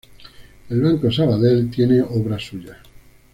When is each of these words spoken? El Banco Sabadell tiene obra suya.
El 0.69 0.81
Banco 0.81 1.11
Sabadell 1.11 1.69
tiene 1.69 2.01
obra 2.01 2.39
suya. 2.39 2.75